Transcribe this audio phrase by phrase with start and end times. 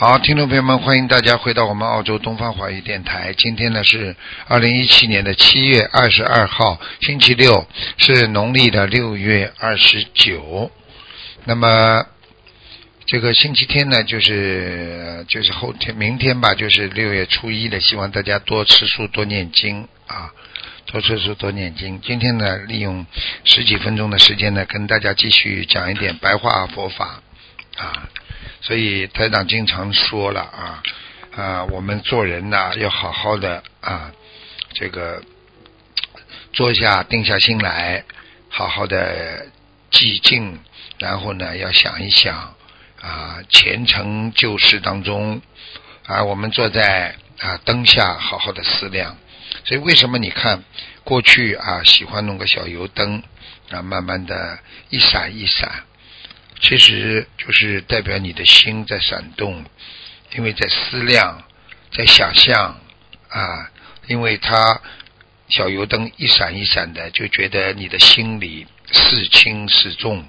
[0.00, 3.34] 好，听众朋友们，欢迎大家回到我们澳洲东方华语电台。
[3.34, 4.16] 今天呢是
[4.48, 7.68] 二零一七年的七月二十二号，星期六，
[7.98, 10.70] 是农历的六月二十九。
[11.44, 12.06] 那么
[13.04, 17.78] 这个星期天呢，就是就是后天，明天吧，就是六月初一的。
[17.78, 20.32] 希望大家多吃素，多念经啊，
[20.86, 22.00] 多吃素，多念经。
[22.00, 23.04] 今天呢，利用
[23.44, 27.20] 十几分钟的时间呢，跟大家继续讲一点白话佛法
[27.76, 28.08] 啊。
[28.60, 30.82] 所以台长经常说了啊
[31.34, 34.12] 啊，我们做人呐要好好的啊，
[34.74, 35.22] 这个
[36.52, 38.04] 坐下定下心来，
[38.48, 39.46] 好好的
[39.90, 40.58] 寂静，
[40.98, 42.54] 然后呢要想一想
[43.00, 45.40] 啊前程旧事当中
[46.06, 49.16] 啊，我们坐在啊灯下好好的思量。
[49.64, 50.62] 所以为什么你看
[51.04, 53.22] 过去啊喜欢弄个小油灯
[53.70, 55.84] 啊，慢慢的一闪一闪。
[56.62, 59.64] 其实就是代表你的心在闪动，
[60.34, 61.42] 因为在思量，
[61.90, 62.78] 在想象
[63.28, 63.70] 啊，
[64.06, 64.80] 因为它
[65.48, 70.28] 小油灯一闪一闪的，就觉得你的心里是轻是重。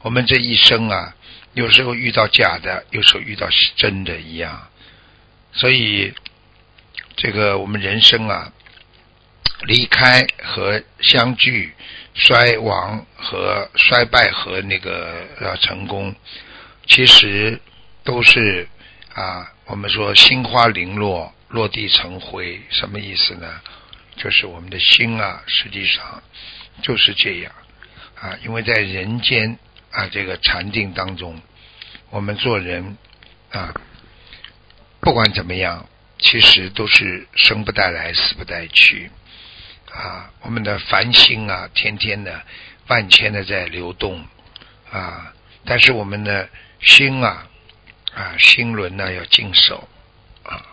[0.00, 1.14] 我们这一生啊，
[1.54, 4.68] 有时候遇到假的，有时候遇到是真的一样。
[5.52, 6.12] 所以
[7.14, 8.52] 这个我们人生啊，
[9.62, 11.72] 离开和相聚。
[12.14, 16.14] 衰亡和衰败和那个呃成功，
[16.86, 17.60] 其实
[18.04, 18.68] 都是
[19.14, 23.60] 啊，我们说心花零落，落地成灰，什么意思呢？
[24.16, 26.22] 就是我们的心啊，实际上
[26.82, 27.52] 就是这样
[28.20, 29.58] 啊，因为在人间
[29.90, 31.40] 啊这个禅定当中，
[32.10, 32.98] 我们做人
[33.50, 33.74] 啊，
[35.00, 35.88] 不管怎么样，
[36.18, 39.10] 其实都是生不带来，死不带去。
[39.94, 42.42] 啊，我们的凡心啊，天天的
[42.86, 44.26] 万千的在流动
[44.90, 45.34] 啊，
[45.66, 46.48] 但是我们的
[46.80, 47.46] 心啊
[48.14, 49.86] 啊，心轮呢要静守
[50.44, 50.64] 啊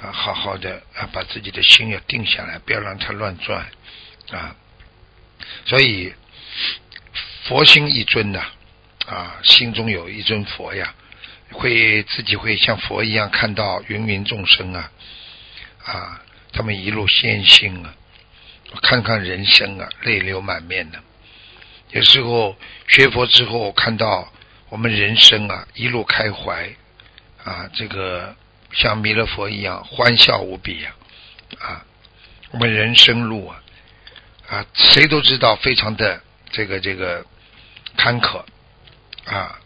[0.00, 3.66] 啊，好好的啊，把自己的心要定下来，不要让它乱转
[4.30, 4.56] 啊。
[5.66, 6.14] 所以
[7.44, 8.42] 佛心一尊呐
[9.06, 10.94] 啊，心中有一尊佛呀，
[11.52, 14.90] 会自己会像佛一样看到芸芸众生啊
[15.84, 16.22] 啊，
[16.54, 17.94] 他们一路先行啊。
[18.82, 20.98] 看看人生啊，泪流满面的。
[21.90, 22.56] 有时候
[22.88, 24.32] 学佛之后，看到
[24.68, 26.68] 我们人生啊，一路开怀
[27.44, 28.34] 啊，这个
[28.72, 30.94] 像弥勒佛一样欢笑无比呀
[31.60, 31.84] 啊。
[32.50, 33.62] 我们人生路啊
[34.48, 37.24] 啊，谁都知道非常的这个这个
[37.96, 38.44] 坎坷
[39.24, 39.58] 啊，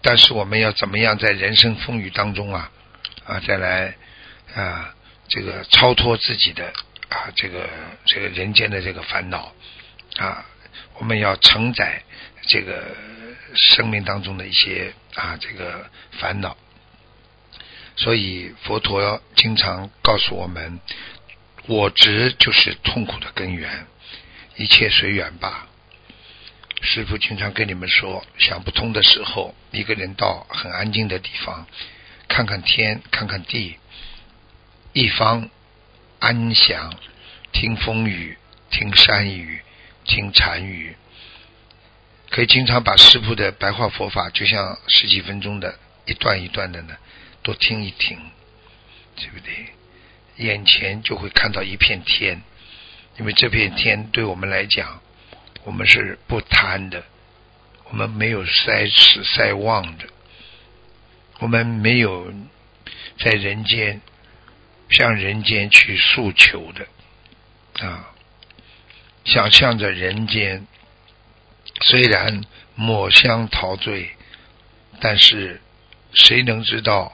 [0.00, 2.70] 但是我们要怎么样在人生风雨当中啊
[3.26, 3.94] 啊，再来
[4.54, 4.94] 啊
[5.28, 6.72] 这个超脱自己的。
[7.14, 7.68] 啊，这个
[8.06, 9.52] 这个人间的这个烦恼
[10.16, 10.44] 啊，
[10.98, 12.02] 我们要承载
[12.48, 12.96] 这个
[13.54, 15.88] 生命当中的一些啊这个
[16.18, 16.56] 烦恼，
[17.94, 20.80] 所以佛陀经常告诉我们，
[21.68, 23.86] 我执就是痛苦的根源，
[24.56, 25.68] 一切随缘吧。
[26.82, 31.64] 师父经常跟你们说，想不通的时候，一个人到很安静的地方，
[32.26, 33.78] 看看天，看看地，
[34.92, 35.48] 一方。
[36.24, 36.90] 安详，
[37.52, 38.38] 听风雨，
[38.70, 39.60] 听山雨，
[40.06, 40.96] 听禅语，
[42.30, 46.96] 可以经常把师傅的白话佛法，就像十几分钟的一段一段的呢，
[47.42, 48.18] 多听一听，
[49.16, 49.52] 对不对？
[50.38, 52.40] 眼前就会看到一片天，
[53.18, 55.02] 因为这片天对我们来讲，
[55.64, 57.04] 我们是不贪的，
[57.90, 60.06] 我们没有塞持塞望的，
[61.40, 62.32] 我们没有
[63.18, 64.00] 在人间。
[64.94, 66.86] 向人间去诉求的
[67.84, 68.14] 啊，
[69.24, 70.64] 想象着人间
[71.80, 72.44] 虽然
[72.76, 74.08] 抹香陶醉，
[75.00, 75.60] 但是
[76.12, 77.12] 谁能知道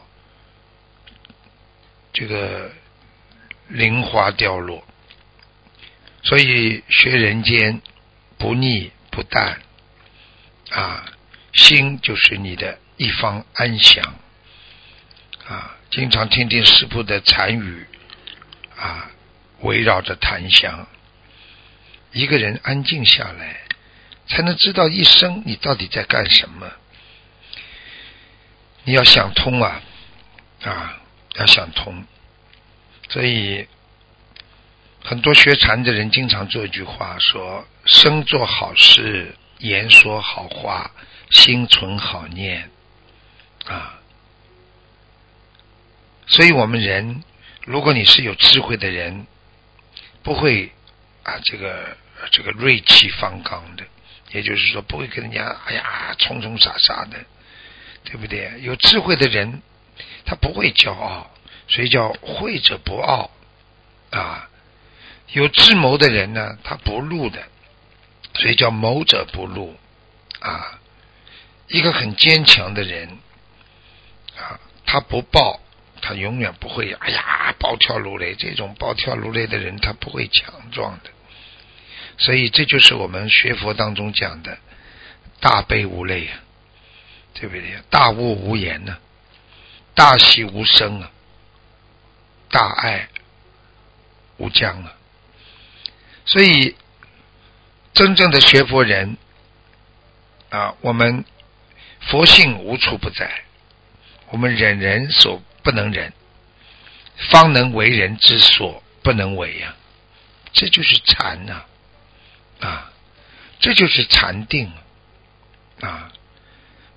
[2.13, 2.71] 这个
[3.69, 4.85] 灵花掉落？
[6.23, 7.81] 所以学人间
[8.37, 9.59] 不腻不淡
[10.69, 11.11] 啊，
[11.55, 14.05] 心就是你的一方安详
[15.51, 15.77] 啊。
[15.91, 17.85] 经常听听师傅的禅语，
[18.77, 19.11] 啊，
[19.63, 20.87] 围绕着檀香，
[22.13, 23.63] 一个人安静下来，
[24.29, 26.71] 才能知道一生你到底在干什么。
[28.85, 29.83] 你要想通啊，
[30.63, 31.01] 啊，
[31.35, 32.05] 要想通。
[33.09, 33.67] 所以，
[35.03, 40.93] 很多学禅的人经常做一句话说：“生做好事，言说好话，
[41.31, 42.71] 心存好念。”
[43.67, 44.00] 啊，
[46.31, 47.23] 所以我们人，
[47.65, 49.27] 如果你是有智慧的人，
[50.23, 50.73] 不会
[51.23, 51.97] 啊，这个
[52.31, 53.85] 这个锐气方刚的，
[54.31, 57.19] 也就是说，不会跟人家哎呀冲冲傻傻的，
[58.05, 58.61] 对不对？
[58.61, 59.61] 有智慧的人，
[60.25, 61.31] 他不会骄傲。
[61.69, 63.31] 所以叫慧者不傲
[64.11, 64.49] 啊，
[65.29, 67.41] 有智谋的人呢，他不怒的，
[68.35, 69.77] 所以叫谋者不怒
[70.41, 70.81] 啊。
[71.69, 73.19] 一个很坚强的人
[74.37, 75.61] 啊，他不暴，
[76.01, 78.35] 他永远不会哎呀暴跳如雷。
[78.35, 81.11] 这种暴跳如雷的人，他不会强壮的。
[82.19, 84.59] 所以这就是我们学佛当中讲的
[85.41, 86.41] 大悲无泪啊，
[87.35, 87.79] 对不对？
[87.91, 88.99] 大悟无言呢，
[89.95, 91.11] 大喜无声啊。
[92.53, 93.09] 大爱
[94.39, 94.93] 无疆啊！
[96.25, 96.75] 所以
[97.95, 99.17] 真正的学佛人
[100.49, 101.25] 啊，我们
[102.01, 103.45] 佛性无处不在，
[104.31, 106.13] 我们忍人所不能忍，
[107.31, 109.75] 方能为人之所不能为呀！
[110.53, 111.65] 这就是禅呐
[112.61, 112.93] 啊！
[113.61, 114.73] 这就是禅定
[115.81, 116.11] 啊！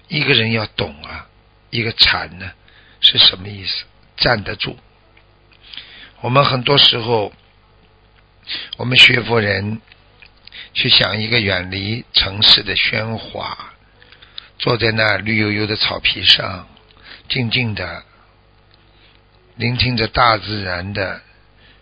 [0.08, 1.28] 一个人要懂啊，
[1.70, 2.52] 一个禅呢
[3.00, 3.86] 是什么意思？
[4.18, 4.78] 站得住。
[6.22, 7.34] 我们很多时候，
[8.78, 9.82] 我们学佛人
[10.74, 13.74] 去想一个远离城市的喧哗，
[14.58, 16.68] 坐在那绿油油的草皮上，
[17.28, 18.06] 静静的
[19.56, 21.22] 聆听着大自然的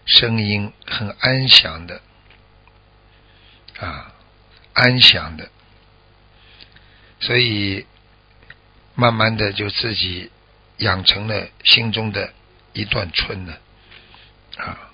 [0.06, 2.02] 声音，很安详的
[3.80, 4.14] 啊，
[4.74, 5.50] 安详的，
[7.20, 7.86] 所以
[8.96, 10.30] 慢慢的就自己
[10.78, 12.34] 养成了心中的
[12.74, 13.54] 一段春呢。
[14.58, 14.92] 啊，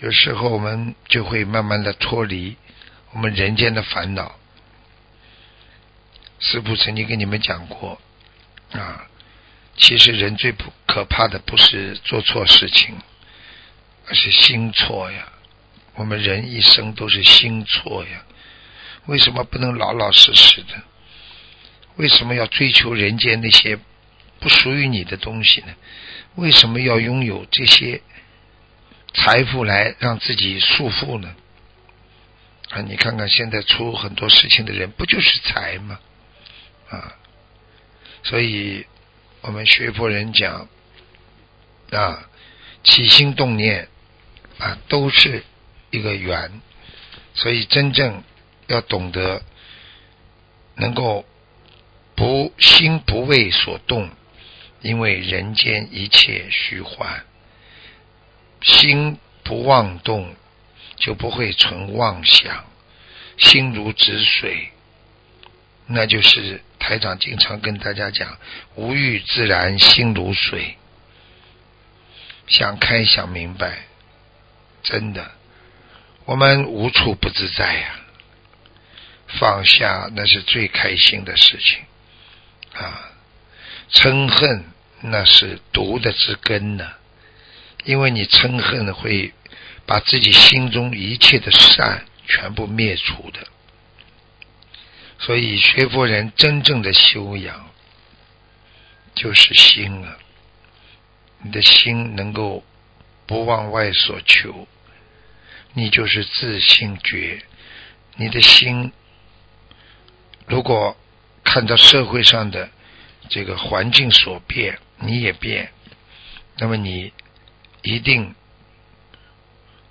[0.00, 2.56] 有时候我们就会慢慢的脱离
[3.10, 4.36] 我们人间的烦恼。
[6.40, 8.00] 师父曾经跟你们讲过，
[8.72, 9.06] 啊，
[9.76, 12.96] 其实人最不可怕的不是做错事情，
[14.06, 15.28] 而是心错呀。
[15.94, 18.24] 我们人一生都是心错呀。
[19.06, 20.82] 为什么不能老老实实的？
[21.96, 23.78] 为什么要追求人间那些
[24.40, 25.74] 不属于你的东西呢？
[26.36, 28.00] 为什么要拥有这些？
[29.14, 31.36] 财富来让自己束缚呢？
[32.70, 36.00] 啊，你看看现在出很多事情的人，不就是财吗？
[36.88, 37.14] 啊，
[38.22, 38.86] 所以
[39.42, 40.68] 我们学佛人讲
[41.90, 42.28] 啊，
[42.84, 43.88] 起心动念
[44.58, 45.42] 啊，都是
[45.90, 46.60] 一个缘。
[47.34, 48.22] 所以真正
[48.68, 49.42] 要懂得
[50.76, 51.24] 能够
[52.14, 54.10] 不心不为所动，
[54.80, 57.24] 因为人间一切虚幻。
[58.60, 60.36] 心不妄动，
[60.96, 62.64] 就不会存妄想。
[63.38, 64.71] 心如止水，
[65.92, 68.38] 那就是台长经常跟大家讲：
[68.74, 70.76] 无欲自然，心如水。
[72.48, 73.86] 想开想明白，
[74.82, 75.30] 真的，
[76.24, 78.00] 我们无处不自在呀。
[79.38, 81.84] 放下那是最开心的事情
[82.74, 83.12] 啊！
[83.90, 84.64] 嗔恨
[85.00, 86.90] 那是毒的之根呢。
[87.84, 89.32] 因为你嗔恨会
[89.86, 93.40] 把自己心中一切的善全部灭除的，
[95.22, 97.70] 所以学佛人真正的修养
[99.14, 100.18] 就是心啊，
[101.42, 102.62] 你的心能够
[103.26, 104.66] 不往外所求，
[105.74, 107.42] 你就是自心觉。
[108.16, 108.92] 你的心
[110.46, 110.96] 如果
[111.44, 112.68] 看到社会上的
[113.28, 115.72] 这个环境所变，你也变，
[116.58, 117.12] 那么你。
[117.84, 118.32] 一定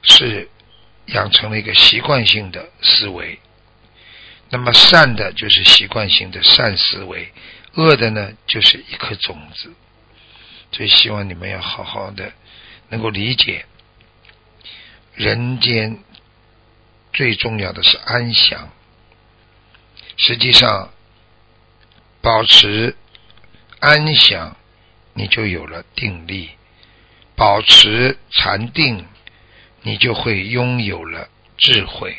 [0.01, 0.49] 是
[1.07, 3.37] 养成了一个习惯性的思维，
[4.51, 7.31] 那么善的就是习惯性的善思维，
[7.73, 9.73] 恶的呢就是一颗种子。
[10.73, 12.31] 所以希望你们要好好的
[12.89, 13.65] 能够理解，
[15.15, 15.99] 人间
[17.13, 18.69] 最重要的是安详。
[20.17, 20.93] 实际上，
[22.21, 22.95] 保持
[23.79, 24.55] 安详，
[25.13, 26.51] 你就有了定力。
[27.35, 29.07] 保持禅定，
[29.81, 32.17] 你就会拥有了智慧。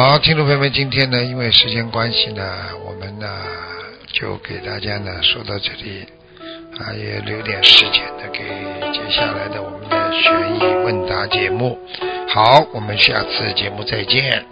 [0.00, 2.42] 好，听众朋友们，今天呢，因为时间关系呢，
[2.86, 3.28] 我们呢
[4.10, 6.06] 就给大家呢说到这里，
[6.78, 8.38] 啊，也留点时间呢给
[8.94, 11.78] 接下来的我们的悬疑问答节目。
[12.28, 14.42] 好，我们下次节目再见。